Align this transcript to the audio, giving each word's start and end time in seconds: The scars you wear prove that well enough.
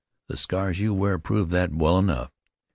The 0.29 0.35
scars 0.35 0.79
you 0.79 0.95
wear 0.95 1.19
prove 1.19 1.51
that 1.51 1.71
well 1.75 1.99
enough. 1.99 2.31